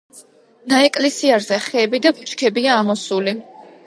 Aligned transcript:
ნაეკლესიარზე 0.71 1.59
ხეები 1.65 1.99
და 2.05 2.13
ბუჩქებია 2.21 2.79
ამოსული. 2.85 3.35